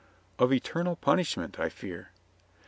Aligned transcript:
"Of 0.39 0.51
eternal 0.51 0.95
punishment, 0.95 1.59
I 1.59 1.69
fear." 1.69 2.09